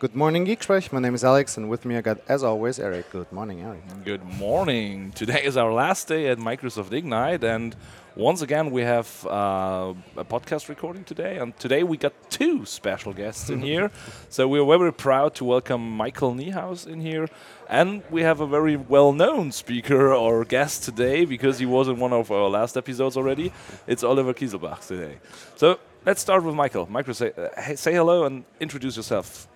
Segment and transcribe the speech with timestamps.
[0.00, 0.92] Good morning, Geeksprech.
[0.92, 3.10] My name is Alex, and with me I got, as always, Eric.
[3.10, 3.80] Good morning, Eric.
[4.04, 5.10] Good morning.
[5.10, 7.74] Today is our last day at Microsoft Ignite, and
[8.14, 11.38] once again we have uh, a podcast recording today.
[11.38, 13.90] And today we got two special guests in here,
[14.28, 17.26] so we're very proud to welcome Michael Niehaus in here,
[17.68, 22.12] and we have a very well-known speaker or guest today because he was in one
[22.12, 23.52] of our last episodes already.
[23.88, 25.18] It's Oliver Kieselbach today.
[25.56, 26.86] So let's start with Michael.
[26.88, 29.48] Michael, say, uh, say hello and introduce yourself.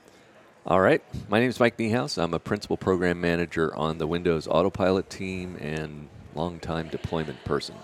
[0.65, 1.03] All right.
[1.29, 2.23] My name is Mike Niehaus.
[2.23, 7.75] I'm a principal program manager on the Windows Autopilot team and longtime deployment person.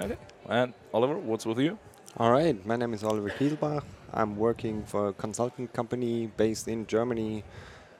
[0.00, 0.16] Okay.
[0.48, 1.78] And Oliver, what's with you?
[2.16, 2.66] All right.
[2.66, 3.84] My name is Oliver Kieselbach.
[4.12, 7.44] I'm working for a consulting company based in Germany,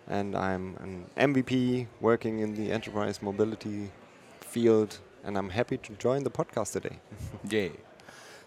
[0.08, 3.92] and I'm an MVP working in the enterprise mobility
[4.40, 6.98] field, and I'm happy to join the podcast today.
[7.48, 7.70] Yay.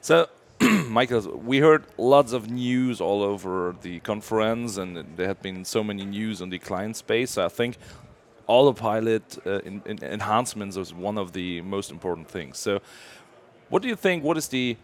[0.01, 0.27] So
[0.87, 5.83] Michael, we heard lots of news all over the conference, and there had been so
[5.83, 7.31] many news on the client space.
[7.31, 7.77] So I think
[8.47, 12.57] autopilot uh, in, in enhancements is one of the most important things.
[12.57, 12.79] So,
[13.69, 14.23] what do you think?
[14.23, 14.77] What is the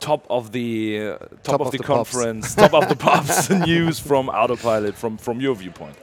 [0.00, 3.48] top of the uh, top, top, of, of the, the conference, top of the pops
[3.66, 5.96] news from autopilot from from your viewpoint?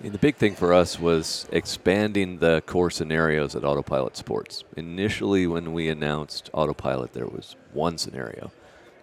[0.00, 4.64] The big thing for us was expanding the core scenarios that Autopilot supports.
[4.76, 8.50] Initially, when we announced Autopilot, there was one scenario.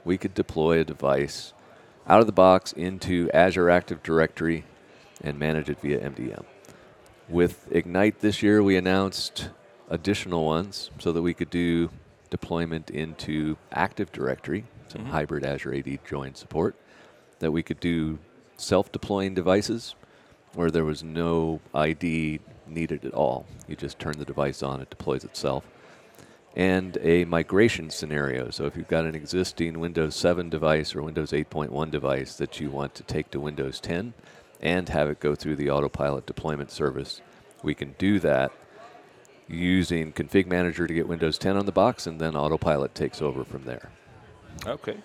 [0.03, 1.53] We could deploy a device
[2.07, 4.65] out of the box into Azure Active Directory
[5.21, 6.45] and manage it via MDM.
[7.29, 9.49] With Ignite this year, we announced
[9.89, 11.89] additional ones so that we could do
[12.29, 15.11] deployment into Active Directory, some mm-hmm.
[15.11, 16.75] hybrid Azure AD join support,
[17.39, 18.19] that we could do
[18.57, 19.95] self deploying devices
[20.53, 23.45] where there was no ID needed at all.
[23.67, 25.65] You just turn the device on, it deploys itself.
[26.55, 28.49] And a migration scenario.
[28.49, 32.69] So if you've got an existing Windows 7 device or Windows 8.1 device that you
[32.69, 34.13] want to take to Windows 10
[34.59, 37.21] and have it go through the autopilot deployment service,
[37.63, 38.51] we can do that
[39.47, 43.43] using Config Manager to get Windows 10 on the box, and then autopilot takes over
[43.43, 43.89] from there.
[44.65, 44.97] Okay.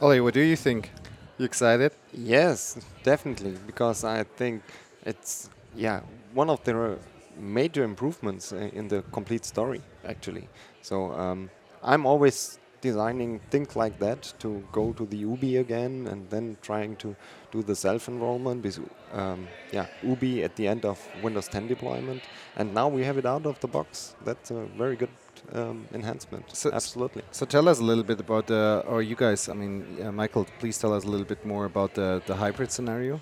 [0.00, 0.90] Ollie, what do you think?
[1.38, 1.92] You excited?
[2.14, 4.62] Yes, definitely, because I think
[5.04, 6.00] it's yeah
[6.32, 6.98] one of the
[7.38, 10.48] major improvements in the complete story actually.
[10.80, 11.50] So um,
[11.82, 16.96] I'm always designing things like that to go to the OOBE again and then trying
[16.96, 17.14] to
[17.50, 18.78] do the self-enrollment with
[19.12, 22.22] um, yeah OOBE at the end of Windows 10 deployment
[22.56, 24.14] and now we have it out of the box.
[24.24, 25.10] That's a very good
[25.52, 26.44] um, enhancement.
[26.56, 27.22] So Absolutely.
[27.30, 30.46] So tell us a little bit about, uh, or you guys, I mean, uh, Michael,
[30.58, 33.20] please tell us a little bit more about the, the hybrid scenario.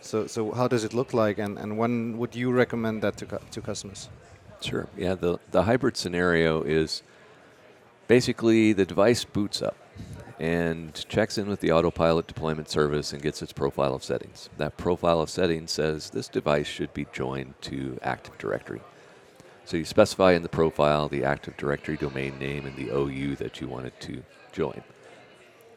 [0.00, 3.26] So, so how does it look like, and, and when would you recommend that to,
[3.26, 4.10] cu to customers?
[4.60, 4.86] Sure.
[4.96, 7.02] Yeah, the, the hybrid scenario is
[8.06, 9.76] basically the device boots up
[10.38, 14.48] and checks in with the autopilot deployment service and gets its profile of settings.
[14.58, 18.80] That profile of settings says this device should be joined to Active Directory.
[19.66, 23.60] So you specify in the profile the Active Directory domain name and the OU that
[23.60, 24.82] you wanted to join.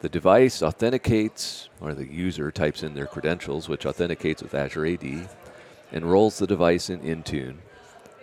[0.02, 5.30] The device authenticates, or the user types in their credentials, which authenticates with Azure AD,
[5.92, 7.58] enrolls the device in Intune,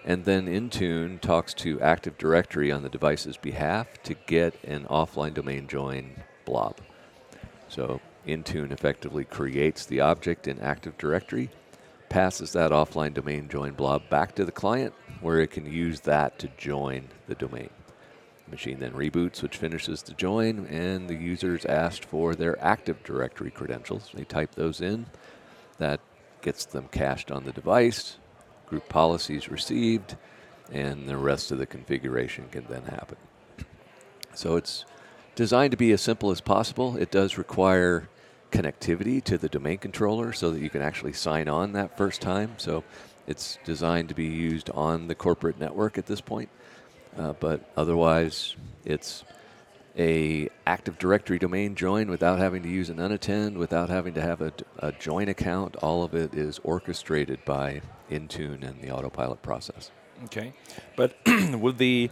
[0.04, 5.32] and then Intune talks to Active Directory on the device's behalf to get an offline
[5.32, 6.10] domain join
[6.44, 6.76] blob.
[7.68, 11.50] So Intune effectively creates the object in Active Directory,
[12.10, 14.92] passes that offline domain join blob back to the client,
[15.24, 17.70] where it can use that to join the domain.
[18.44, 23.02] The machine then reboots, which finishes the join, and the user's asked for their Active
[23.02, 24.10] Directory credentials.
[24.12, 25.06] They type those in.
[25.78, 26.00] That
[26.42, 28.18] gets them cached on the device,
[28.66, 30.16] group policies received,
[30.70, 33.16] and the rest of the configuration can then happen.
[34.34, 34.84] So it's
[35.36, 36.98] designed to be as simple as possible.
[36.98, 38.10] It does require
[38.52, 42.52] connectivity to the domain controller so that you can actually sign on that first time.
[42.58, 42.84] So
[43.26, 46.48] it's designed to be used on the corporate network at this point,
[47.18, 49.24] uh, but otherwise it's
[49.96, 54.40] a Active Directory domain join without having to use an unattend, without having to have
[54.40, 55.76] a, a join account.
[55.76, 59.90] All of it is orchestrated by Intune and the autopilot process.
[60.24, 60.52] Okay,
[60.96, 62.10] but with the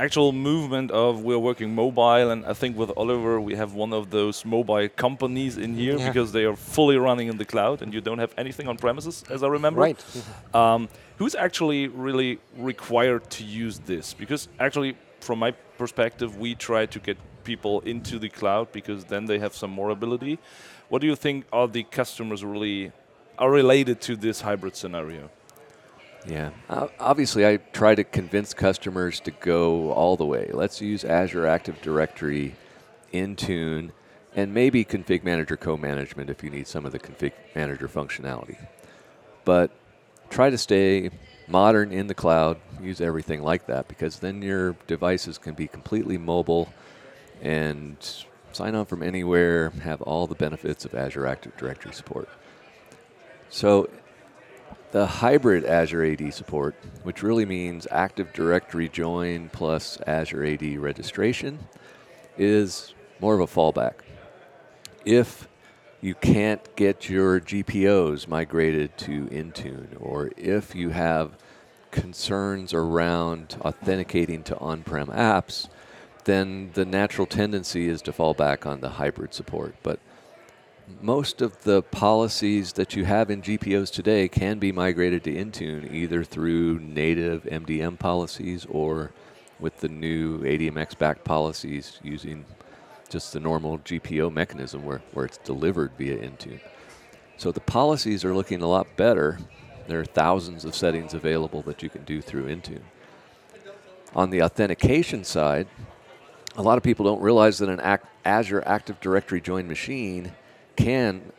[0.00, 4.10] actual movement of we're working mobile, and I think with Oliver we have one of
[4.10, 6.08] those mobile companies in here yeah.
[6.08, 9.24] because they are fully running in the cloud, and you don't have anything on premises,
[9.30, 9.80] as I remember.
[9.80, 10.04] Right.
[10.54, 10.88] um,
[11.18, 14.14] who's actually really required to use this?
[14.14, 19.26] Because actually, from my perspective, we try to get people into the cloud because then
[19.26, 20.38] they have some more ability.
[20.88, 22.92] What do you think are the customers really
[23.38, 25.30] are related to this hybrid scenario?
[26.28, 26.50] Yeah.
[26.68, 30.50] Uh, obviously, I try to convince customers to go all the way.
[30.52, 32.54] Let's use Azure Active Directory,
[33.12, 33.90] Intune,
[34.36, 38.56] and maybe config manager co-management if you need some of the config manager functionality.
[39.44, 39.70] But
[40.28, 41.10] try to stay
[41.48, 46.16] modern in the cloud, use everything like that because then your devices can be completely
[46.16, 46.72] mobile
[47.42, 47.96] and
[48.52, 52.28] sign on from anywhere, have all the benefits of Azure Active Directory support.
[53.48, 53.88] So
[54.92, 61.58] the hybrid Azure AD support, which really means Active Directory join plus Azure AD registration,
[62.36, 63.94] is more of a fallback.
[65.04, 65.48] If
[66.00, 71.36] you can't get your GPOs migrated to Intune, or if you have
[71.90, 75.68] concerns around authenticating to on prem apps,
[76.24, 79.74] then the natural tendency is to fall back on the hybrid support.
[79.82, 80.00] But
[81.00, 85.92] most of the policies that you have in GPOs today can be migrated to Intune
[85.92, 89.12] either through native MDM policies or
[89.58, 92.44] with the new ADMX backed policies using
[93.08, 96.60] just the normal GPO mechanism where, where it's delivered via Intune.
[97.36, 99.38] So the policies are looking a lot better.
[99.88, 102.82] There are thousands of settings available that you can do through Intune.
[104.14, 105.68] On the authentication side,
[106.56, 110.32] a lot of people don't realize that an Azure Active Directory join machine
[110.76, 111.32] can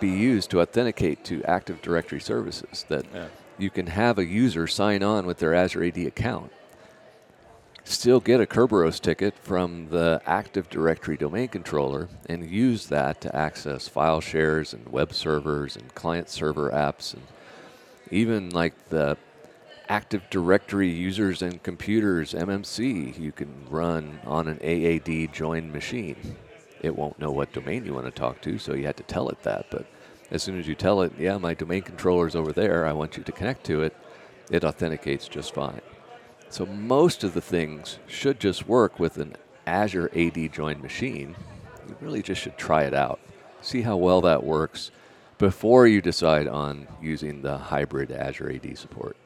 [0.00, 2.84] be used to authenticate to Active Directory services.
[2.88, 3.28] That yeah.
[3.58, 6.52] you can have a user sign on with their Azure AD account,
[7.84, 13.34] still get a Kerberos ticket from the Active Directory domain controller, and use that to
[13.34, 17.22] access file shares and web servers and client server apps and
[18.10, 19.16] even like the
[19.88, 26.36] Active Directory users and computers MMC you can run on an AAD joined machine
[26.80, 29.28] it won't know what domain you want to talk to, so you have to tell
[29.28, 29.66] it that.
[29.70, 29.86] But
[30.30, 33.16] as soon as you tell it, yeah, my domain controller is over there, I want
[33.16, 33.96] you to connect to it,
[34.50, 35.80] it authenticates just fine.
[36.48, 39.36] So most of the things should just work with an
[39.66, 41.34] Azure AD joined machine.
[41.88, 43.18] You really just should try it out.
[43.62, 44.90] See how well that works
[45.38, 49.16] before you decide on using the hybrid Azure AD support.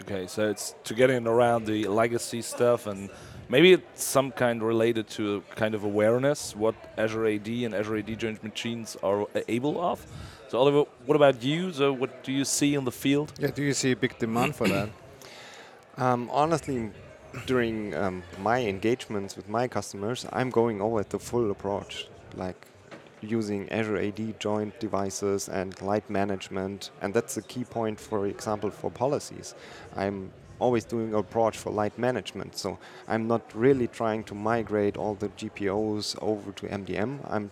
[0.00, 3.10] Okay, so it's to getting around the legacy stuff and
[3.48, 8.18] maybe it's some kind related to kind of awareness what Azure AD and Azure AD
[8.18, 10.04] joint machines are able of.
[10.48, 11.72] So Oliver, what about you?
[11.72, 13.32] So what do you see in the field?
[13.38, 14.88] Yeah, do you see a big demand for that?
[15.98, 16.90] Um, honestly,
[17.44, 22.56] during um, my engagements with my customers, I'm going over the full approach, like
[23.20, 28.70] using Azure AD joint devices and light management, and that's a key point, for example,
[28.70, 29.54] for policies.
[29.96, 32.78] I'm always doing approach for light management, so
[33.08, 37.18] I'm not really trying to migrate all the GPOs over to MDM.
[37.28, 37.50] I'm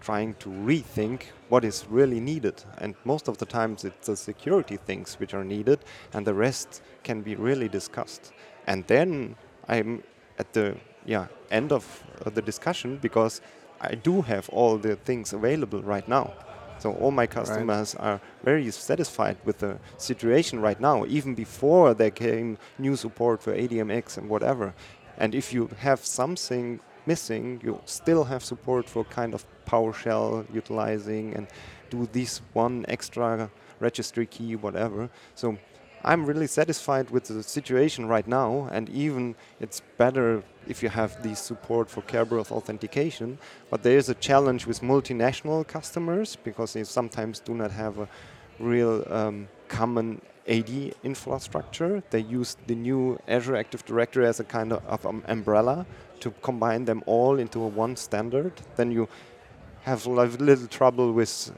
[0.00, 4.76] trying to rethink what is really needed, and most of the times it's the security
[4.76, 5.78] things which are needed,
[6.12, 8.32] and the rest can be really discussed.
[8.66, 9.36] And then
[9.68, 10.02] I'm
[10.38, 11.84] at the yeah end of
[12.24, 13.40] uh, the discussion because
[13.80, 16.32] I do have all the things available right now.
[16.78, 18.06] So all my customers right.
[18.06, 23.54] are very satisfied with the situation right now, even before there came new support for
[23.54, 24.74] ADMX and whatever.
[25.18, 31.34] And if you have something missing, you still have support for kind of PowerShell utilizing
[31.34, 31.46] and
[31.90, 33.50] do this one extra
[33.80, 35.08] registry key, whatever.
[35.34, 35.56] So
[36.06, 41.20] I'm really satisfied with the situation right now, and even it's better if you have
[41.24, 43.38] the support for Kerberos authentication.
[43.70, 48.08] But there is a challenge with multinational customers because they sometimes do not have a
[48.60, 50.70] real um, common AD
[51.02, 52.00] infrastructure.
[52.10, 55.86] They use the new Azure Active Directory as a kind of, of um, umbrella
[56.20, 58.52] to combine them all into a one standard.
[58.76, 59.08] Then you
[59.82, 61.52] have a little trouble with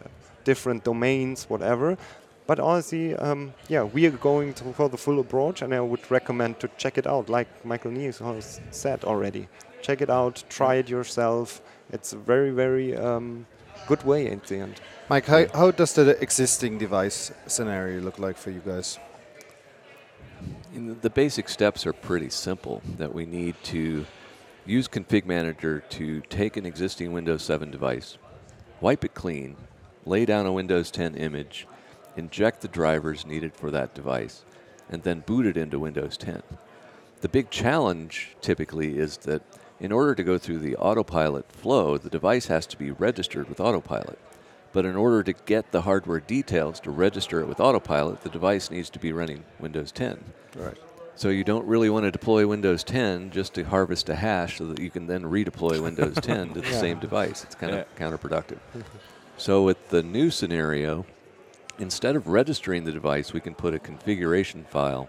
[0.45, 1.99] different domains, whatever.
[2.49, 6.11] But honestly, um, yeah, we are going to, for the full approach, and I would
[6.11, 9.49] recommend to check it out, like Michael Niehaus said already.
[9.83, 11.61] Check it out, try it yourself.
[11.93, 13.47] It's a very, very um,
[13.87, 14.81] good way at the end.
[15.11, 18.99] Mike, how, how does the existing device scenario look like for you guys?
[21.03, 22.81] the basic steps are pretty simple.
[22.97, 24.07] That we need to
[24.65, 28.17] use Config Manager to take an existing Windows 7 device,
[28.81, 29.57] wipe it clean,
[30.07, 31.67] lay down a Windows 10 image,
[32.19, 34.45] inject the drivers needed for that device,
[34.91, 36.43] and then boot it into Windows 10.
[37.21, 39.43] The big challenge typically is that
[39.81, 43.61] in order to go through the autopilot flow, the device has to be registered with
[43.61, 44.19] autopilot.
[44.73, 48.71] But in order to get the hardware details to register it with autopilot, the device
[48.71, 50.23] needs to be running Windows 10.
[50.57, 50.77] Right.
[51.15, 54.67] So you don't really want to deploy Windows 10 just to harvest a hash so
[54.67, 56.81] that you can then redeploy Windows 10 to the yeah.
[56.81, 57.45] same device.
[57.45, 57.81] It's kind yeah.
[57.81, 58.59] of counterproductive.
[59.37, 61.07] so with the new scenario,
[61.79, 65.09] instead of registering the device, we can put a configuration file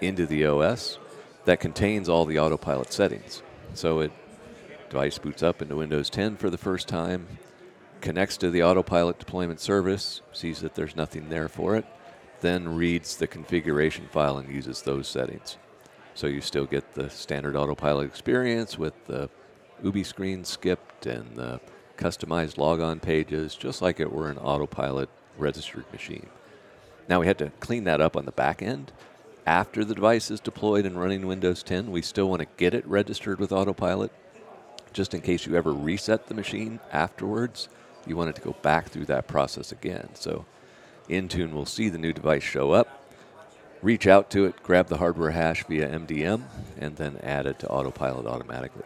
[0.00, 0.98] into the OS
[1.44, 3.42] that contains all the autopilot settings.
[3.74, 4.12] So it
[4.88, 7.26] Device boots up into Windows 10 for the first time,
[8.00, 11.84] connects to the autopilot deployment service, sees that there's nothing there for it,
[12.40, 15.58] then reads the configuration file and uses those settings.
[16.14, 19.28] So you still get the standard autopilot experience with the
[19.84, 21.60] OOBE screen skipped and the
[21.98, 26.28] customized logon pages, just like it were an autopilot registered machine.
[27.08, 28.92] Now we had to clean that up on the back end.
[29.46, 32.86] After the device is deployed and running Windows 10, we still want to get it
[32.86, 34.10] registered with autopilot,
[34.92, 37.68] just in case you ever reset the machine afterwards.
[38.06, 40.08] You want it to go back through that process again.
[40.14, 40.46] So
[41.08, 43.04] Intune will see the new device show up,
[43.82, 46.42] reach out to it, grab the hardware hash via MDM,
[46.78, 48.84] and then add it to autopilot automatically.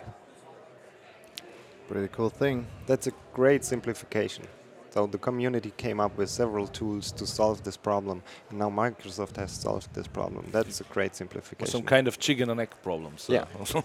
[1.88, 2.66] Pretty cool thing.
[2.86, 4.44] That's a great simplification.
[4.90, 9.36] So the community came up with several tools to solve this problem, and now Microsoft
[9.36, 10.48] has solved this problem.
[10.50, 11.70] That's a great With simplification.
[11.70, 13.14] some kind of chicken and egg problem.
[13.16, 13.32] So.
[13.32, 13.44] Yeah.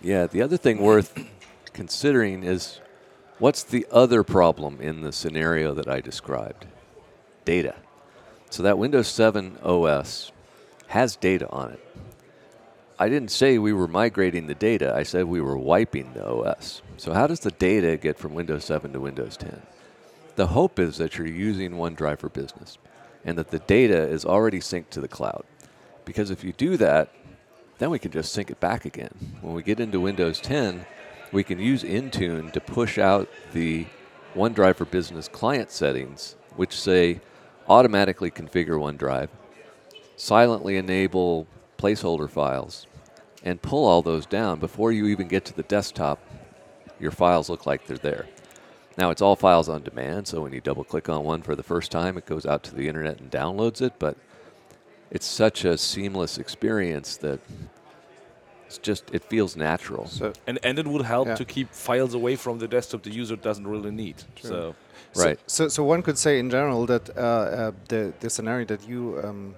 [0.00, 1.18] Yeah, the other thing worth
[1.72, 2.80] considering is
[3.40, 6.66] what's the other problem in the scenario that I described?
[7.44, 7.74] Data.
[8.50, 10.30] So that Windows 7 OS
[10.88, 11.84] has data on it.
[13.00, 16.82] I didn't say we were migrating the data, I said we were wiping the OS.
[16.96, 19.62] So, how does the data get from Windows 7 to Windows 10?
[20.38, 22.78] The hope is that you're using OneDrive for Business
[23.24, 25.42] and that the data is already synced to the cloud.
[26.04, 27.12] Because if you do that,
[27.78, 29.10] then we can just sync it back again.
[29.40, 30.86] When we get into Windows 10,
[31.32, 33.86] we can use Intune to push out the
[34.36, 37.20] OneDrive for Business client settings, which say
[37.68, 39.30] automatically configure OneDrive,
[40.14, 42.86] silently enable placeholder files,
[43.42, 46.20] and pull all those down before you even get to the desktop.
[47.00, 48.28] Your files look like they're there.
[48.98, 51.62] Now it's all files on demand, so when you double click on one for the
[51.62, 54.16] first time, it goes out to the internet and downloads it, but
[55.12, 57.38] it's such a seamless experience that
[58.66, 60.06] it's just it feels natural.
[60.08, 61.36] So And, and it would help Yeah.
[61.36, 64.16] to keep files away from the desktop the user doesn't really need.
[64.42, 64.74] So
[65.14, 65.38] Right.
[65.46, 68.86] So, so, so one could say in general that uh, uh, the the scenario that
[68.88, 69.54] you um,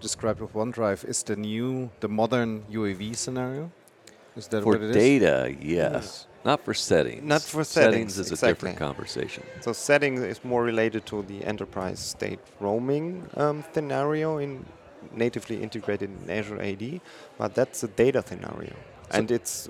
[0.00, 3.70] described with OneDrive is the new, the modern UE-V scenario.
[4.36, 4.96] Is that For what it is?
[4.96, 6.26] data, yes.
[6.44, 7.22] Not for settings.
[7.22, 9.44] Not for Settings settings, is a different conversation.
[9.60, 14.64] So setting is more related to the enterprise state roaming um, scenario in
[15.14, 17.00] natively integrated in Azure AD,
[17.38, 18.74] but that's a data scenario,
[19.10, 19.68] and it's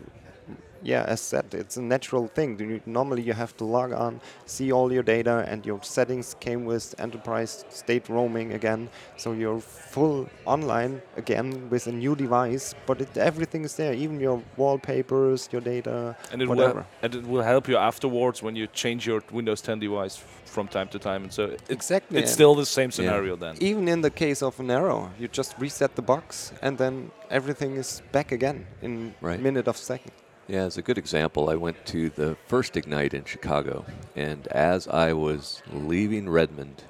[0.82, 2.58] yeah, as said, it's a natural thing.
[2.58, 6.64] You, normally, you have to log on, see all your data, and your settings came
[6.64, 8.88] with enterprise state roaming again.
[9.16, 14.18] So you're full online again with a new device, but it, everything is there, even
[14.20, 16.86] your wallpapers, your data, and it will whatever.
[17.02, 20.88] and it will help you afterwards when you change your Windows 10 device from time
[20.88, 21.22] to time.
[21.24, 23.56] And so it, Exactly, it's and- still the same scenario then.
[23.60, 27.76] Even in the case of an error, you just reset the box and then everything
[27.76, 29.40] is back again in Right.
[29.40, 30.12] minute of second.
[30.48, 33.84] Yeah, as a good example, I went to the first Ignite in Chicago,
[34.16, 36.82] and as I was leaving Redmond,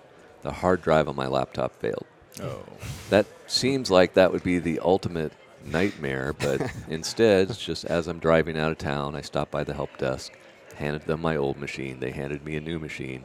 [0.42, 2.06] the hard drive on my laptop failed.
[2.42, 2.62] Oh.
[3.11, 5.32] That seems like that would be the ultimate
[5.64, 9.75] nightmare, but instead, it's just as I'm driving out of town, I stopped by the
[9.75, 10.32] help desk,
[10.76, 13.25] handed them my old machine, they handed me a new machine,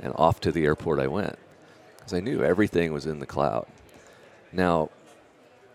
[0.00, 1.38] and off to the airport I went.
[1.96, 3.66] Because I knew everything was in the cloud.
[4.52, 4.90] Now,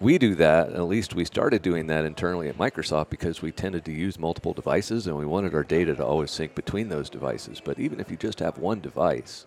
[0.02, 3.86] we do that, at least we started doing that internally at Microsoft because we tended
[3.86, 7.62] to use multiple devices and we wanted our data to always sync between those devices.
[7.64, 9.46] But even if you just have one device,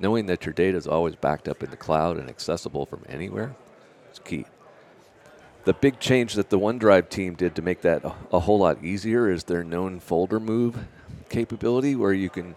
[0.00, 3.54] knowing that your data is always backed up in the cloud and accessible from anywhere
[4.12, 4.44] is key.
[5.64, 9.30] The big change that the OneDrive team did to make that a, whole lot easier
[9.30, 10.76] is their known folder move
[11.28, 12.56] capability, where you can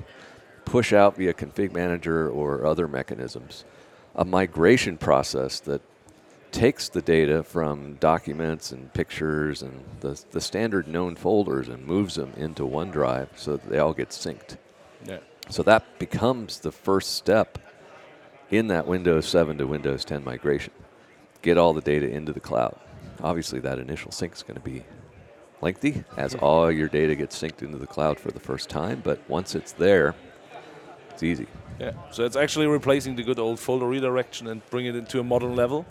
[0.66, 3.64] push out via config manager or other mechanisms
[4.16, 5.82] a migration process that
[6.56, 12.16] takes the data from documents and pictures and the, the standard known folders and moves
[12.16, 14.56] them into OneDrive so that they all get synced.
[15.06, 15.18] Yeah.
[15.50, 17.60] So that becomes the first step
[18.52, 20.72] in that Windows 7 to Windows 10 migration.
[21.42, 22.80] Get all the data into the cloud.
[23.22, 24.86] Obviously, that initial sync is going to be
[25.62, 29.20] lengthy as all your data gets synced into the cloud for the first time, but
[29.30, 30.16] once it's there,
[31.10, 31.48] it's easy.
[31.82, 31.92] Yeah.
[32.12, 35.58] So it's actually replacing the good old folder redirection and bring it into a modern
[35.58, 35.86] level.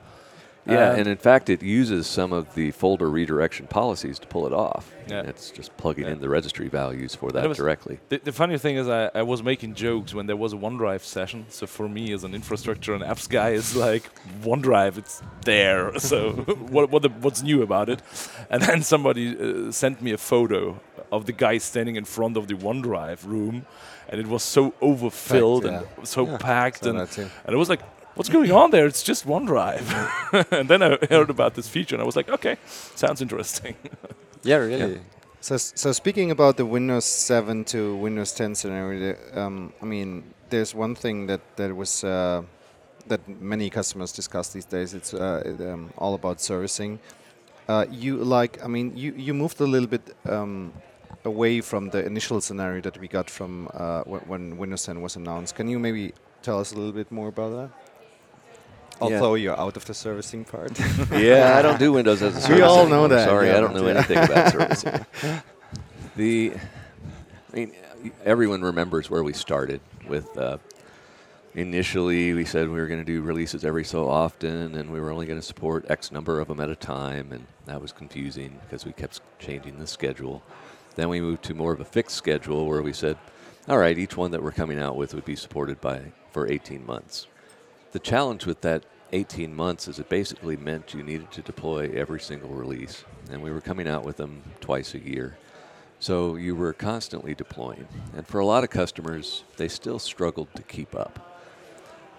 [0.66, 4.47] Yeah, And- and in fact, it uses some of the folder redirection policies to pull
[4.47, 4.90] it off.
[5.06, 5.21] Yeah.
[5.23, 6.12] It's just plugging Yeah.
[6.12, 7.99] in the registry values for that was- directly.
[8.09, 11.02] The, the funny thing is, I, I was making jokes when there was a OneDrive
[11.02, 11.44] session.
[11.50, 14.04] So for me, as an infrastructure and apps guy, it's like
[14.42, 15.92] OneDrive, it's there.
[15.99, 16.33] So
[16.75, 18.00] what, what the, what's new about it?
[18.49, 20.80] And then somebody uh, sent me a photo
[21.12, 23.66] of the guy standing in front of the OneDrive room,
[24.09, 25.83] and it was so overfilled yeah.
[25.99, 26.38] and so Yeah.
[26.38, 27.28] packed, and, that too.
[27.44, 27.80] and I was like.
[28.14, 28.87] What's going on there?
[28.87, 30.52] It's just OneDrive.
[30.52, 32.56] and then I heard about this feature, and I was like, "Okay,
[32.94, 33.76] sounds interesting."
[34.47, 35.00] Yeah, really.
[35.40, 40.75] So, so speaking about the Windows 7 to Windows 10 scenario, um, I mean, there's
[40.75, 42.42] one thing that that was uh,
[43.06, 44.92] that many customers discuss these days.
[44.92, 46.99] It's uh, it, um, all about servicing.
[47.68, 50.73] Uh, you like, I mean, you you moved a little bit um,
[51.25, 55.16] away from the initial scenario that we got from uh, when, when Windows 10 was
[55.16, 55.54] announced.
[55.54, 57.83] Can you maybe tell us a little bit more about that?
[59.00, 59.06] Yeah.
[59.06, 60.78] Although you're out of the servicing part.
[61.12, 62.56] Yeah, I don't do Windows as a service.
[62.56, 63.08] We all anymore.
[63.08, 63.94] know that, Sorry, yeah, I don't know yeah.
[63.94, 65.06] anything about servicing.
[66.16, 66.52] The,
[67.52, 67.72] I mean,
[68.24, 70.36] everyone remembers where we started with.
[70.38, 70.58] Uh,
[71.54, 75.10] initially, we said we were going to do releases every so often, and we were
[75.10, 78.58] only going to support X number of them at a time, and that was confusing
[78.64, 80.42] because we kept changing the schedule.
[80.96, 83.18] Then we moved to more of a fixed schedule where we said,
[83.68, 86.84] all right, each one that we're coming out with would be supported by for 18
[86.86, 87.26] months.
[87.94, 88.82] The challenge with that
[89.12, 93.52] 18 months is it basically meant you needed to deploy every single release, and we
[93.52, 95.38] were coming out with them twice a year.
[96.00, 97.86] So you were constantly deploying.
[98.16, 101.40] And for a lot of customers, they still struggled to keep up.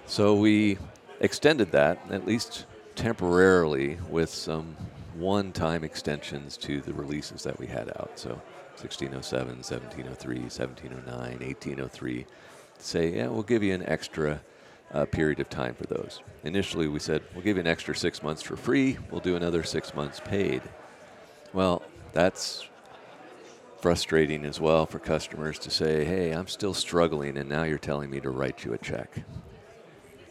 [0.05, 0.77] So we
[1.19, 4.77] extended that, at least temporarily, with some
[5.15, 8.11] one time extensions to the releases that we had out.
[8.15, 8.29] So
[8.77, 12.25] 1607, 1703, 1709, 1803.
[12.77, 14.39] Say, yeah, we'll give you an extra
[14.93, 16.21] uh, period of time for those.
[16.43, 19.63] Initially, we said, we'll give you an extra six months for free, we'll do another
[19.63, 20.61] six months paid.
[21.53, 21.81] Well,
[22.13, 22.67] that's
[23.81, 28.09] frustrating as well for customers to say, hey, I'm still struggling, and now you're telling
[28.09, 29.23] me to write you a check.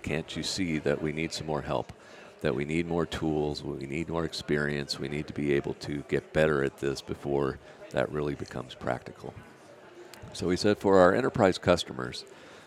[0.02, 1.92] Can't you see that we need some more help?
[2.40, 6.04] That we need more tools, we need more experience, we need to be able to
[6.08, 7.58] get better at this before
[7.90, 9.32] that really becomes practical.
[10.32, 12.24] So we said for our enterprise customers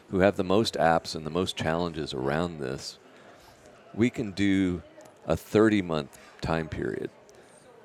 [0.10, 2.98] who have the most apps and the most challenges around this,
[3.94, 4.82] we can do
[5.26, 7.10] a 30 month time period.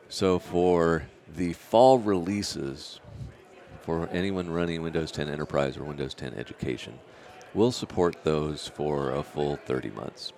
[0.09, 1.05] So for
[1.37, 3.01] the fall releases,
[3.83, 6.99] for anyone running Windows 10 Enterprise or Windows 10 Education,
[7.55, 10.33] we'll support those for a full 30 months.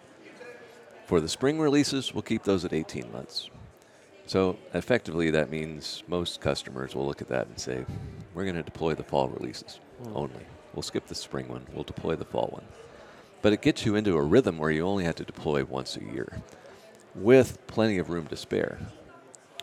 [1.07, 3.51] For the spring releases, we'll keep those at 18 months.
[4.27, 7.85] So effectively, that means most customers will look at that and say,
[8.33, 10.17] we're going to deploy the fall releases hmm.
[10.17, 10.47] only.
[10.75, 12.65] We'll skip the spring one, we'll deploy the fall one.
[13.43, 16.05] But it gets you into a rhythm where you only have to deploy once a
[16.05, 16.43] year
[17.15, 18.79] with plenty of room to spare.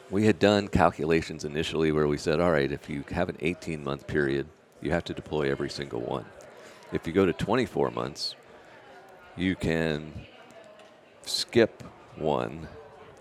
[0.09, 3.83] We had done calculations initially where we said, all right, if you have an 18
[3.83, 4.47] month period,
[4.81, 6.25] you have to deploy every single one.
[6.91, 8.35] If you go to 24 months,
[9.35, 10.11] you can
[11.25, 11.83] skip
[12.15, 12.67] one,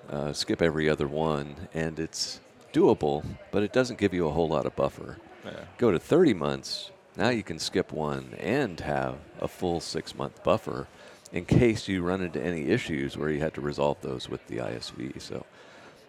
[0.09, 2.41] uh, skip every other one, and it's
[2.73, 5.19] doable, but it doesn't give you a whole lot of buffer.
[5.45, 5.53] Yeah.
[5.79, 10.43] Go to 30 months, now you can skip one and have a full six month
[10.43, 10.89] buffer
[11.33, 14.57] in case you run into any issues where you had to resolve those with the
[14.57, 15.21] ISV.
[15.21, 15.45] So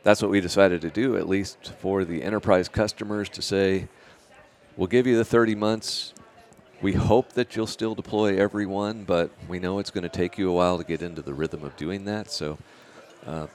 [0.04, 3.88] that's what we decided to do, at least for the enterprise customers, to say,
[4.78, 6.14] we'll give you the 30 months.
[6.82, 10.38] We hope that you'll still deploy every one, but we know it's going to take
[10.40, 12.32] you a while to get into the rhythm of doing that.
[12.32, 12.58] So
[13.28, 13.46] uh,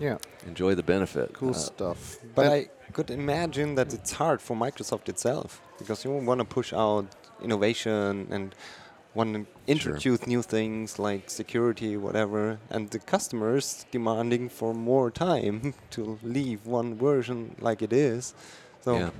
[0.00, 0.16] yeah,
[0.46, 1.34] enjoy the benefit.
[1.34, 2.16] cool Uh, stuff.
[2.34, 6.44] But And- I could imagine that it's hard for Microsoft itself because you want to
[6.44, 7.06] push out
[7.42, 8.54] innovation and
[9.14, 15.74] want to introduce new things like security, whatever, and the customers demanding for more time
[15.90, 18.34] to leave one version like it is.
[18.84, 19.10] So Yeah.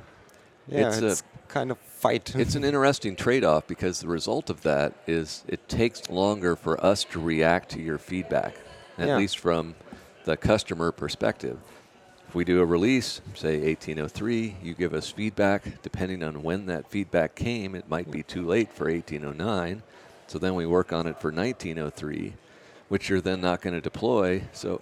[0.69, 2.33] yeah, It's it's, kind of fight.
[2.43, 7.03] it's an interesting trade-off because the result of that is it takes longer for us
[7.05, 8.55] to react to your feedback,
[8.99, 9.17] at Yeah.
[9.17, 9.75] least from
[10.25, 11.59] the customer perspective.
[12.31, 15.83] If we do a release, say 1803, you give us feedback.
[15.83, 19.83] Depending on when that feedback came, it might be too late for 1809.
[20.29, 22.35] So then we work on it for 1903,
[22.87, 24.45] which you're then not going to deploy.
[24.53, 24.81] So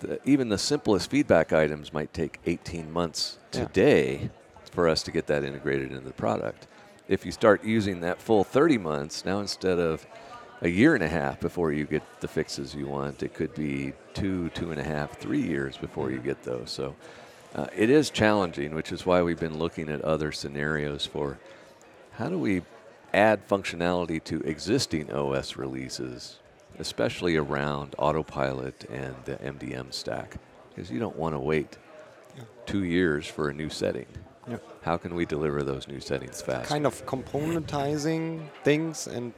[0.00, 3.60] the, even the simplest feedback items might take 18 months Yeah.
[3.66, 4.30] today
[4.72, 6.66] for us to get that integrated into the product.
[7.06, 10.04] If you start using that full 30 months, now instead of
[10.62, 13.92] a year and a half before you get the fixes you want, it could be
[14.14, 16.70] two, two and a half, three years before you get those.
[16.70, 16.94] So
[17.54, 21.38] uh, it is challenging, which is why we've been looking at other scenarios for
[22.12, 22.62] how do we
[23.12, 26.38] add functionality to existing OS releases,
[26.78, 30.36] especially around autopilot and the MDM stack,
[30.70, 31.76] because you don't want to wait
[32.66, 34.06] two years for a new setting.
[34.48, 34.58] Yeah.
[34.82, 36.68] How can we deliver those new settings fast?
[36.68, 39.32] kind of componentizing things and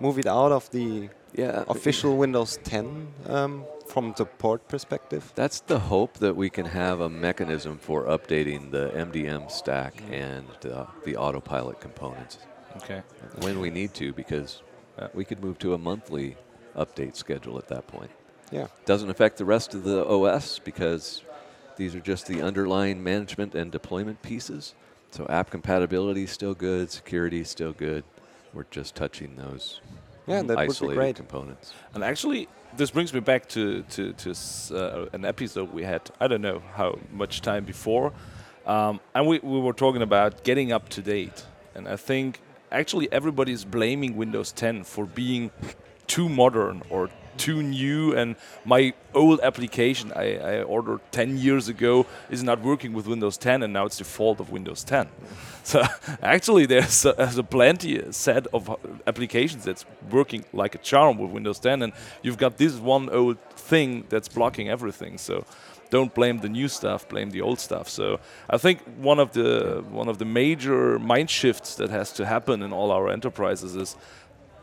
[0.00, 5.32] move it out of the yeah, official Windows 10 um, from the port perspective.
[5.34, 10.46] That's the hope that we can have a mechanism for updating the MDM stack and
[10.64, 12.38] uh, the autopilot components
[12.76, 13.02] Okay.
[13.40, 14.62] when we need to, because
[14.98, 15.08] Yeah.
[15.14, 16.36] we could move to a monthly
[16.76, 18.10] update schedule at that point.
[18.50, 18.66] Yeah.
[18.86, 21.22] Doesn't affect the rest of the OS because
[21.76, 24.74] These are just the underlying management and deployment pieces.
[25.12, 28.02] So app compatibility is still good, security is still good.
[28.54, 29.80] We're just touching those
[30.26, 31.16] Yeah, that would be isolated great.
[31.16, 31.72] components.
[31.94, 34.30] And actually, this brings me back to to, to
[34.74, 36.02] uh, an episode we had.
[36.20, 38.12] I don't know how much time before,
[38.66, 41.44] um, and we, we were talking about getting up to date.
[41.74, 42.40] And I think
[42.72, 45.50] actually everybody is blaming Windows 10 for being
[46.06, 48.14] too modern or too new.
[48.14, 53.38] And my old application I, I ordered 10 years ago is not working with Windows
[53.38, 55.08] 10, and now it's the fault of Windows 10.
[55.64, 55.82] So
[56.22, 61.18] actually, there's a, there's a plenty set of uh, applications that's working like a charm
[61.18, 65.18] with Windows 10, and you've got this one old thing that's blocking everything.
[65.18, 65.44] So
[65.90, 67.88] don't blame the new stuff, blame the old stuff.
[67.88, 72.26] So I think one of the one of the major mind shifts that has to
[72.26, 73.96] happen in all our enterprises is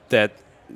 [0.09, 0.31] that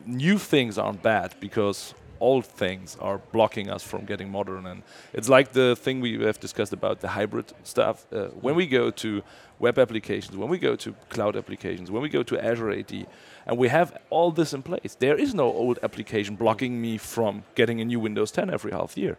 [0.06, 5.30] new things aren't bad because old things are blocking us from getting modern and it's
[5.30, 9.24] like the thing we have discussed about the hybrid stuff uh, when we go to
[9.60, 13.08] web applications when we go to cloud applications when we go to azure AD
[13.46, 17.44] and we have all this in place there is no old application blocking me from
[17.56, 19.18] getting a new windows 10 every half year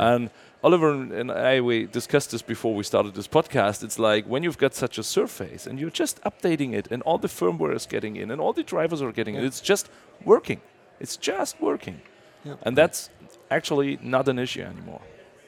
[0.00, 0.30] and
[0.62, 3.84] Oliver and and I we discussed this before we started this podcast.
[3.84, 7.16] It's like when you've got such a surface and you're just updating it, and all
[7.18, 9.44] the firmware is getting in, and all the drivers are getting in.
[9.44, 9.88] It's just
[10.24, 10.60] working.
[10.98, 12.00] It's just working,
[12.44, 12.54] Yeah.
[12.62, 13.10] and that's
[13.50, 15.00] actually not an issue anymore.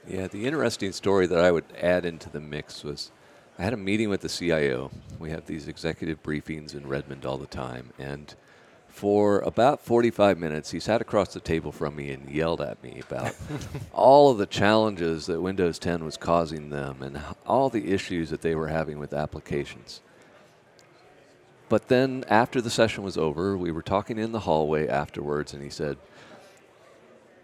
[0.09, 3.11] Yeah, the interesting story that I would add into the mix was
[3.59, 4.91] I had a meeting with the CIO.
[5.19, 7.93] We have these executive briefings in Redmond all the time.
[7.99, 8.35] And
[8.89, 13.03] for about 45 minutes, he sat across the table from me and yelled at me
[13.07, 13.35] about
[13.93, 18.41] all of the challenges that Windows 10 was causing them and all the issues that
[18.41, 20.01] they were having with applications.
[21.69, 25.63] But then after the session was over, we were talking in the hallway afterwards, and
[25.63, 25.99] he said,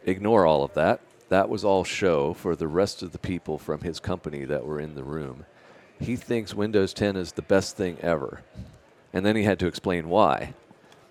[0.06, 1.00] ignore all of that.
[1.28, 4.80] That was all show for the rest of the people from his company that were
[4.80, 5.44] in the room.
[5.98, 8.42] He thinks Windows 10 is the best thing ever.
[9.12, 10.54] And then he had to explain why.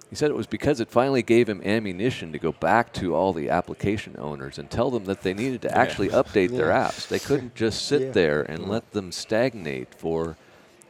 [0.10, 3.34] He said it was because it finally gave him ammunition to go back to all
[3.34, 7.08] the application owners and tell them that they needed to actually update their apps.
[7.08, 8.12] They couldn't just sit Yeah.
[8.12, 10.38] there and let them stagnate for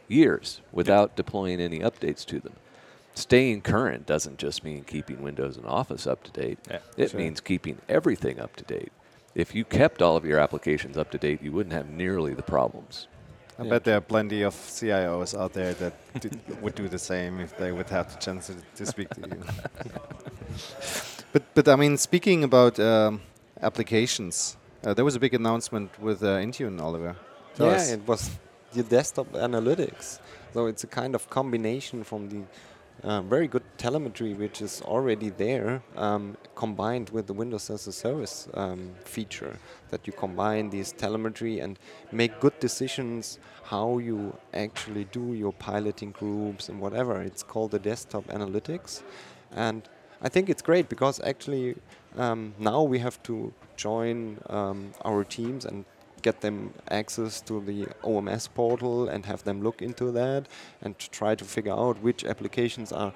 [0.06, 2.52] years without deploying any updates to them.
[3.16, 6.58] Staying current doesn't just mean keeping Windows and Office up to date.
[6.70, 7.20] Yeah, it sure.
[7.20, 8.92] means keeping everything up to date.
[9.34, 12.42] If you kept all of your applications up to date, you wouldn't have nearly the
[12.42, 13.08] problems.
[13.58, 13.70] I Yeah.
[13.70, 17.56] bet there are plenty of CIOs out there that did, would do the same if
[17.56, 19.42] they would have the chance to, to speak to you.
[21.32, 23.22] but but I mean, speaking about um,
[23.62, 27.16] applications, uh, there was a big announcement with uh, Intune, Oliver.
[27.54, 27.92] Tell yeah, us.
[27.92, 28.30] it was
[28.74, 30.20] the desktop analytics.
[30.52, 32.42] So it's a kind of combination from the
[33.06, 37.92] uh, very good telemetry, which is already there, um, combined with the Windows as a
[37.92, 39.56] Service um, feature.
[39.90, 41.78] That you combine these telemetry and
[42.10, 47.22] make good decisions how you actually do your piloting groups and whatever.
[47.22, 49.02] It's called the desktop analytics,
[49.52, 49.88] and
[50.20, 51.76] I think it's great because actually
[52.16, 55.84] um, now we have to join um, our teams and
[56.26, 56.56] get them
[57.00, 57.78] access to the
[58.12, 60.42] OMS portal and have them look into that
[60.82, 63.12] and to try to figure out which applications are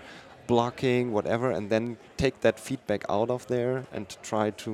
[0.47, 4.73] blocking whatever and then take that feedback out of there and try to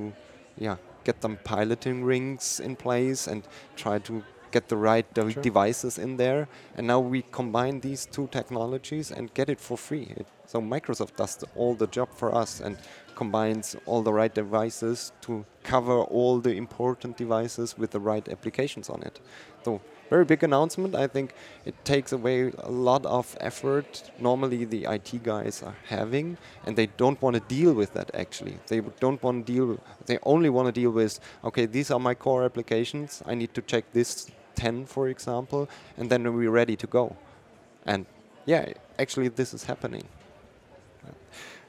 [0.66, 0.76] yeah
[1.08, 3.40] get them piloting rings in place and
[3.84, 4.22] try to
[4.54, 5.42] get the right de- Sure.
[5.50, 6.42] devices in there
[6.76, 11.14] and now we combine these two technologies and get it for free it, so microsoft
[11.22, 12.76] does the, all the job for us and
[13.16, 18.88] combines all the right devices to cover all the important devices with the right applications
[18.88, 19.18] on it.
[19.64, 20.94] So very big announcement.
[20.94, 26.38] I think it takes away a lot of effort normally the IT guys are having,
[26.64, 28.58] and they don't want to deal with that actually.
[28.68, 29.80] They don't want to deal.
[30.04, 33.22] They only want to deal with okay, these are my core applications.
[33.26, 37.16] I need to check this 10, for example, and then we're ready to go.
[37.84, 38.06] And
[38.46, 40.04] yeah, actually, this is happening.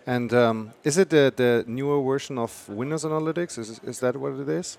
[0.08, 3.60] And um, is it the, the newer version of Windows Analytics?
[3.60, 4.78] Is, is that what it is?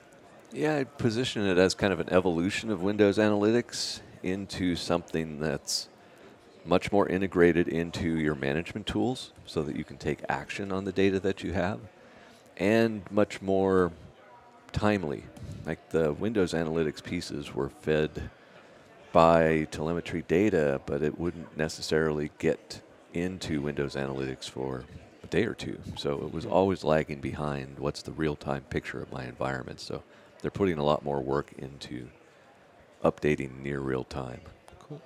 [0.55, 5.91] Yeah, I'd position it as kind of an evolution of Windows Analytics into something that's
[6.65, 10.93] much more integrated into your management tools so that you can take action on the
[10.93, 11.79] data that you have
[12.57, 13.93] and much more
[14.73, 15.25] timely.
[15.67, 18.31] Like the Windows Analytics pieces were fed
[19.13, 22.81] by telemetry data, but it wouldn't necessarily get
[23.13, 24.85] into Windows Analytics for
[25.31, 25.79] day or two.
[25.97, 29.81] So it was always lagging behind what's the real time picture of my environment.
[29.81, 30.03] So
[30.41, 32.09] they're putting a lot more work into
[33.05, 34.41] updating near real time.
[34.81, 35.01] Cool.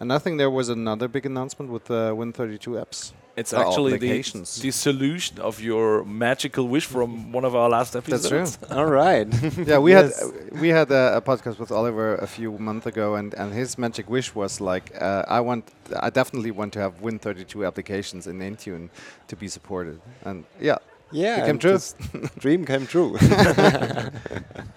[0.00, 3.12] And I think there was another big announcement with uh, Win32 apps.
[3.34, 4.22] It's Or actually the,
[4.60, 8.28] the solution of your magical wish from one of our last episodes.
[8.28, 8.76] That's true.
[8.78, 9.26] All right.
[9.66, 10.20] Yeah, we Yes.
[10.20, 13.52] had uh, we had a, a podcast with Oliver a few months ago, and, and
[13.54, 15.64] his magic wish was like, uh, I want,
[16.06, 18.90] I definitely want to have Win32 applications in Intune
[19.28, 20.76] to be supported, and yeah,
[21.10, 21.78] Yeah, It came true.
[22.44, 23.16] dream came true.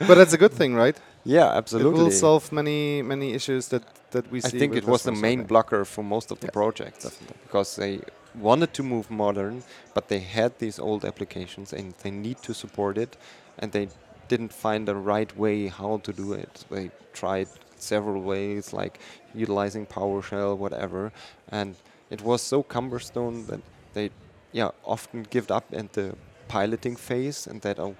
[0.07, 0.97] but that's a good thing, right?
[1.25, 1.89] yeah, absolutely.
[1.89, 2.03] It absolutely.
[2.03, 4.59] will solve many many issues that that we I see.
[4.59, 7.37] think it was the main blocker for most of the Yes, projects definitely.
[7.45, 7.99] because they
[8.39, 12.97] wanted to move modern, but they had these old applications and they need to support
[12.97, 13.17] it,
[13.59, 13.89] and they
[14.27, 16.65] didn't find the right way how to do it.
[16.69, 18.99] They tried several ways, like
[19.33, 21.11] utilizing PowerShell, whatever,
[21.49, 21.75] and
[22.09, 23.61] it was so cumbersome that
[23.93, 24.09] they,
[24.51, 26.15] yeah, often give up at the
[26.47, 27.95] piloting phase, and that oh,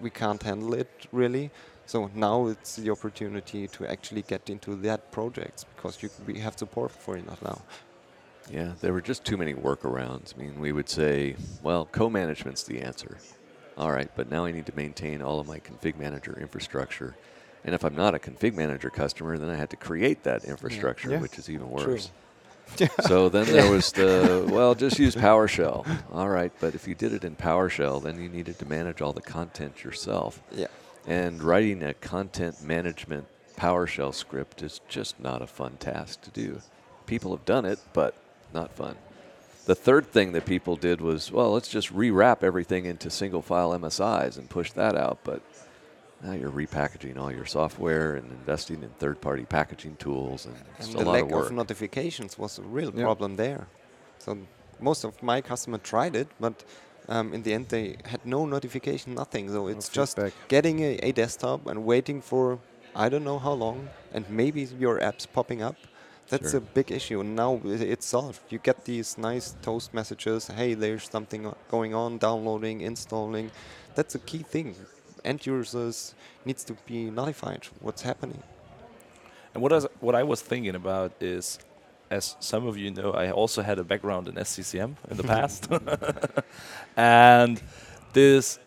[0.00, 1.50] we can't handle it really.
[1.86, 6.56] So now it's the opportunity to actually get into that projects because you, we have
[6.56, 7.62] support for it now.
[8.50, 10.34] Yeah, there were just too many workarounds.
[10.36, 13.18] I mean, we would say, well, co-management's the answer.
[13.78, 17.16] All right, but now I need to maintain all of my config manager infrastructure.
[17.64, 21.10] And if I'm not a config manager customer, then I had to create that infrastructure,
[21.10, 21.20] Yeah.
[21.20, 21.92] which is even True.
[21.92, 22.10] worse.
[23.06, 25.86] so then there was the, well, just use PowerShell.
[26.12, 29.12] All right, but if you did it in PowerShell, then you needed to manage all
[29.12, 30.42] the content yourself.
[30.52, 30.68] Yeah.
[31.06, 36.60] And writing a content management PowerShell script is just not a fun task to do.
[37.06, 38.14] People have done it, but
[38.52, 38.96] not fun.
[39.66, 43.70] The third thing that people did was, well, let's just rewrap everything into single file
[43.78, 45.18] MSIs and push that out.
[45.22, 45.42] But
[46.22, 50.86] now you're repackaging all your software and investing in third party packaging tools, and it's
[50.86, 51.46] And a the lot lack of work.
[51.46, 53.04] of notifications was a real Yeah.
[53.04, 53.68] problem there.
[54.18, 54.38] So
[54.80, 56.64] most of my customers tried it, but
[57.08, 59.50] um, in the end they had no notification, nothing.
[59.50, 62.58] So it's just getting a, a desktop and waiting for
[62.94, 65.76] I don't know how long, and maybe your apps popping up.
[66.30, 66.58] That's Sure.
[66.58, 67.20] a big issue.
[67.20, 68.40] And now it's solved.
[68.50, 70.46] You get these nice toast messages.
[70.46, 72.18] Hey, there's something going on.
[72.18, 73.50] Downloading, installing.
[73.96, 74.74] That's a key thing.
[75.24, 76.14] End users
[76.44, 78.42] needs to be notified what's happening.
[79.54, 81.58] And what I, was, what I was thinking about is,
[82.10, 85.68] as some of you know, I also had a background in SCCM in the past.
[86.96, 87.60] and
[88.12, 88.58] this,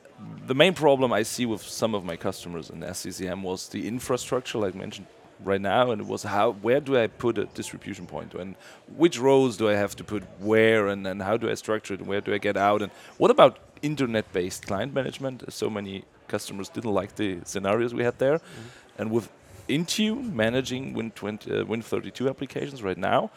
[0.48, 4.58] the main problem I see with some of my customers in SCCM was the infrastructure,
[4.58, 5.08] like mentioned
[5.44, 8.56] right now, and it was how, where do I put a distribution point, and
[8.96, 12.00] which roles do I have to put where, and then how do I structure it,
[12.00, 15.52] and where do I get out, and what about internet-based client management?
[15.54, 18.42] So many customers didn't like the scenarios we had there,
[18.98, 19.30] and with
[19.70, 23.32] Intune managing Win 20, uh, Win32 applications right now,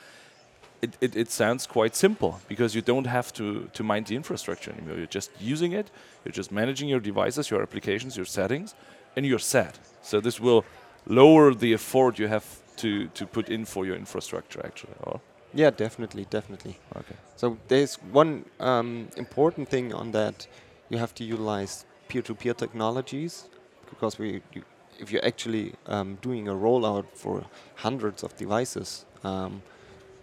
[0.82, 4.70] it, it, it sounds quite simple because you don't have to, to mind the infrastructure
[4.72, 4.96] anymore.
[4.96, 5.90] You're just using it,
[6.24, 8.74] you're just managing your devices, your applications, your settings,
[9.14, 9.78] and you're set.
[10.02, 10.64] So this will
[11.06, 12.44] lower the effort you have
[12.76, 14.94] to, to put in for your infrastructure, actually.
[15.02, 15.20] Or
[15.54, 16.78] Yeah, definitely, definitely.
[16.96, 17.16] okay.
[17.36, 20.46] So there's one um, important thing on that.
[20.88, 23.48] You have to utilize peer-to-peer technologies
[23.88, 24.62] because we, you,
[24.98, 27.44] if you're actually um, doing a rollout for
[27.76, 29.62] hundreds of devices, um,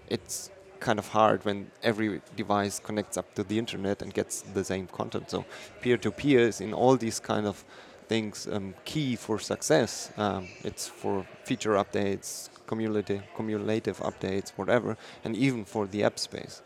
[0.09, 4.63] it's kind of hard when every device connects up to the internet and gets the
[4.63, 5.29] same content.
[5.29, 5.45] So
[5.81, 7.63] peer-to-peer is in all these kind of
[8.07, 10.11] things um, key for success.
[10.17, 16.61] Um, it's for feature updates, cumulative, cumulative updates, whatever, and even for the app space.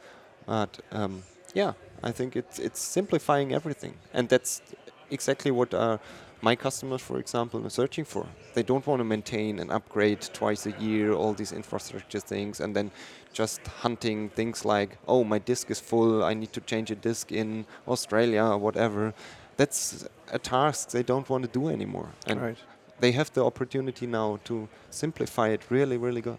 [0.45, 1.23] But um,
[1.53, 1.73] yeah,
[2.03, 4.61] I think it's it's simplifying everything, and that's
[5.09, 5.97] exactly what uh,
[6.41, 8.25] my customers, for example, are searching for.
[8.53, 12.75] They don't want to maintain and upgrade twice a year all these infrastructure things, and
[12.75, 12.91] then
[13.33, 17.31] just hunting things like, oh, my disk is full, I need to change a disk
[17.31, 19.13] in Australia or whatever.
[19.57, 22.57] That's a task they don't want to do anymore, and right.
[22.99, 26.37] they have the opportunity now to simplify it really, really good.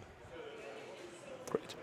[1.50, 1.74] Great.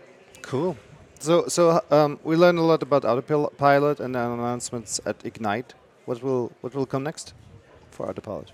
[0.42, 0.76] Cool.
[1.18, 5.74] So, so um, we learned a lot about Autopilot pilot and announcements at Ignite.
[6.04, 7.34] What will what will come next
[7.90, 8.52] for Autopilot?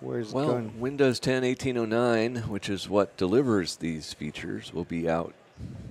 [0.00, 0.78] Where is it Well, going?
[0.78, 5.34] Windows 10 1809, which is what delivers these features, will be out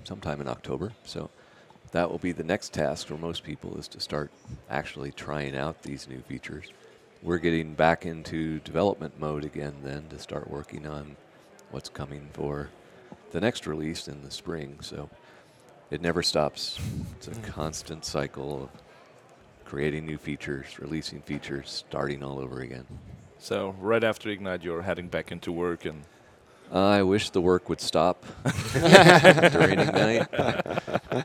[0.06, 0.94] sometime in October.
[1.04, 1.30] So
[1.92, 4.32] that will be the next task for most people is to start
[4.70, 6.72] actually trying out these new features.
[7.24, 11.16] We're getting back into development mode again then to start working on
[11.72, 12.70] what's coming for
[13.32, 14.78] the next release in the spring.
[14.82, 15.10] So
[15.90, 16.80] it never stops.
[17.18, 17.44] It's a mm.
[17.44, 18.70] constant cycle of
[19.66, 22.86] creating new features, releasing features, starting all over again.
[23.40, 26.04] So right after Ignite, you're heading back into work and
[26.72, 28.26] I wish the work would stop
[28.74, 30.28] during Ignite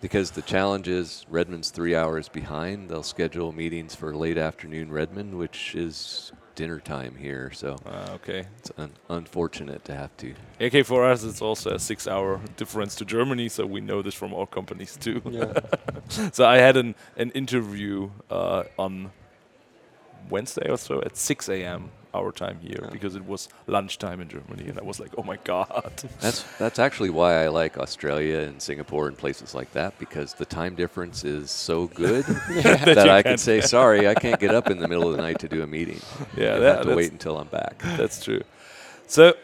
[0.01, 2.89] because the challenge is Redmond's three hours behind.
[2.89, 8.45] They'll schedule meetings for late afternoon Redmond, which is dinner time here, so Uh, okay.
[8.59, 10.35] it's un- unfortunate to have to.
[10.61, 14.35] Okay, for us it's also a six-hour difference to Germany, so we know this from
[14.35, 15.23] our companies too.
[15.25, 15.53] Yeah.
[16.33, 19.11] so I had an an interview uh, on
[20.31, 21.91] Wednesday or so at 6 a.m.
[22.15, 22.91] our time here Yeah.
[22.91, 25.93] because it was lunchtime in Germany, and I was like, oh my god.
[26.21, 30.45] That's that's actually why I like Australia and Singapore and places like that because the
[30.45, 32.25] time difference is so good
[32.85, 35.23] that you I can say sorry, I can't get up in the middle of the
[35.23, 36.01] night to do a meeting.
[36.37, 37.79] Yeah, I that- have to wait until I'm back.
[37.97, 38.43] That's true.
[39.07, 39.35] So,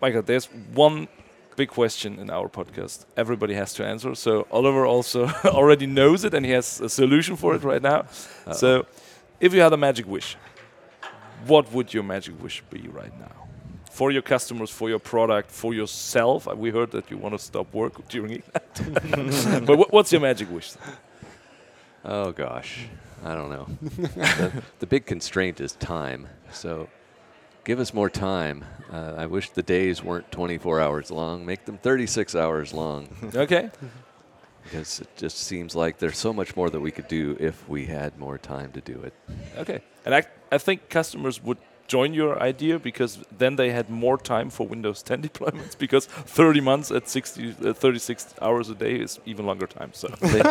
[0.00, 1.08] Michael, there's one
[1.56, 3.04] big question in our podcast.
[3.16, 4.14] Everybody has to answer.
[4.14, 8.06] So Oliver also already knows it, and he has a solution for it right now.
[8.52, 8.86] So,
[9.40, 10.36] if you had a magic wish,
[11.46, 13.30] what would your magic wish be right now?
[13.90, 16.46] For your customers, for your product, for yourself.
[16.56, 18.44] We heard that you want to stop work during it.
[19.66, 20.72] but what's your magic wish?
[22.04, 22.86] Oh gosh,
[23.24, 23.66] I don't know.
[23.82, 26.26] the, the big constraint is time.
[26.52, 26.88] So
[27.64, 28.64] give us more time.
[28.90, 31.46] Uh, I wish the days weren't 24 hours long.
[31.46, 33.70] Make them 36 hours long Okay.
[34.64, 37.86] because it just seems like there's so much more that we could do if we
[37.86, 39.14] had more time to do it.
[39.58, 39.80] Okay.
[40.04, 44.50] And I, I think customers would join your idea because then they had more time
[44.50, 49.18] for Windows 10 deployments because 30 months at 60, uh, 36 hours a day is
[49.26, 49.90] even longer time.
[49.92, 50.46] So think,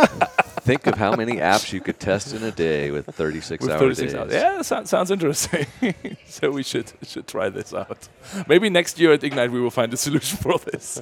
[0.62, 3.80] think of how many apps you could test in a day with 36 with hour
[3.80, 4.20] 36 days.
[4.20, 4.34] hours.
[4.34, 5.66] Yeah, that sounds, sounds interesting.
[6.28, 8.08] so we should should try this out.
[8.48, 11.02] Maybe next year at Ignite we will find a solution for this.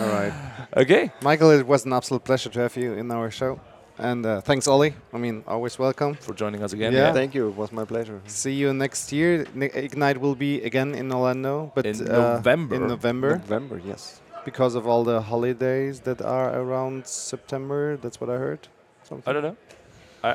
[0.00, 0.32] All right.
[0.74, 1.10] Okay.
[1.20, 3.60] Michael, it was an absolute pleasure to have you in our show.
[3.98, 4.94] And uh, thanks, Ollie.
[5.12, 6.14] I mean, always welcome.
[6.14, 6.92] For joining us again.
[6.92, 7.12] Yeah.
[7.12, 7.48] Thank you.
[7.48, 8.20] It was my pleasure.
[8.26, 9.46] See you next year.
[9.54, 12.74] Ni- Ignite will be again in Orlando, but In uh, November.
[12.76, 14.20] In November, November, yes.
[14.44, 17.96] because of all the holidays that are around September.
[17.98, 18.66] That's what I heard.
[19.04, 19.30] Something.
[19.30, 19.56] I don't know.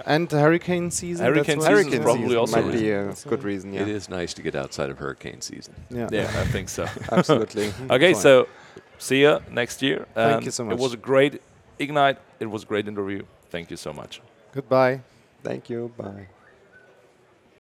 [0.06, 1.26] And hurricane season.
[1.26, 3.74] Hurricane that's what- season is probably also might a be a That's good reason.
[3.74, 5.74] Yeah, It is nice to get outside of hurricane season.
[5.90, 6.10] Yeah.
[6.12, 6.86] Yeah, I think so.
[7.12, 7.74] absolutely.
[7.90, 8.22] Okay, Fine.
[8.22, 8.48] so
[8.98, 10.06] see you next year.
[10.14, 10.74] Thank you so much.
[10.74, 11.42] It was a great
[11.80, 12.18] Ignite.
[12.40, 13.24] It was a great interview.
[13.50, 14.22] Thank you so much.
[14.54, 15.02] Goodbye.
[15.44, 15.92] Thank you.
[15.98, 16.28] Bye.